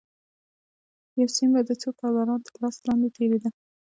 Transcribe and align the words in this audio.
یو 1.19 1.27
سیم 1.37 1.49
به 1.53 1.61
د 1.67 1.71
څو 1.81 1.89
کارګرانو 1.99 2.43
تر 2.45 2.53
لاس 2.61 2.75
لاندې 2.87 3.09
تېرېده 3.15 3.49